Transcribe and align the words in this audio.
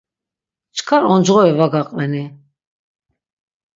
Çkar 0.75 1.03
oncğore 1.13 1.51
va 1.59 1.67
gaqveni? 1.73 2.25